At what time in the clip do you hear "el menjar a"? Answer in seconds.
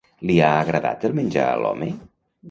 1.09-1.59